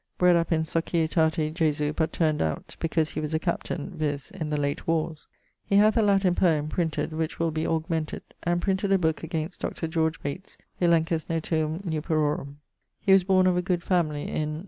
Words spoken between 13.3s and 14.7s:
of a good family in